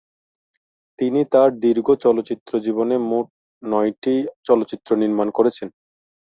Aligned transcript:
তিনি 0.99 1.21
তার 1.33 1.49
দীর্ঘ 1.59 1.87
চলচ্চিত্র 2.03 2.51
জীবনে 2.59 2.95
মোট 3.09 3.27
নয়টি 3.63 4.15
চলচ্চিত্র 4.47 4.89
নির্মাণ 5.01 5.27
করেছেন। 5.37 5.67